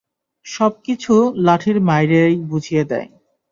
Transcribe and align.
সবকিছু 0.45 1.13
লাঠির 1.37 1.77
মাইরেই 1.81 2.35
বুঝিয়ে 2.49 2.83
দেয়। 2.85 3.07